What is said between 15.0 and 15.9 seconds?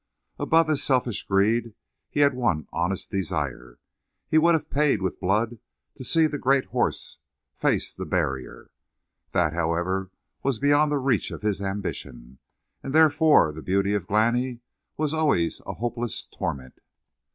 always a